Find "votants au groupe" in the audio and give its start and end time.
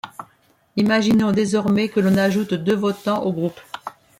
2.75-3.59